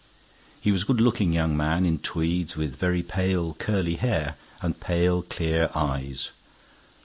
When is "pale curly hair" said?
3.03-4.33